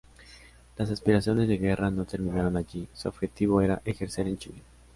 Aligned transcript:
Las 0.77 0.89
aspiraciones 0.89 1.47
de 1.47 1.59
Guerra 1.59 1.91
no 1.91 2.05
terminaron 2.05 2.57
allí; 2.57 2.89
su 2.91 3.07
objetivo 3.07 3.61
era 3.61 3.83
ejercer 3.85 4.27
en 4.27 4.39
Chile. 4.39 4.63